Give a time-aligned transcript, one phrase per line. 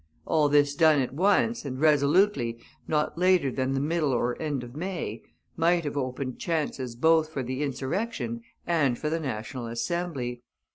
[0.25, 2.57] All this done at once, and resolutely,
[2.87, 5.21] not later than the middle or end of May,
[5.55, 10.41] might have opened chances both for the insurrection and for the National Assembly.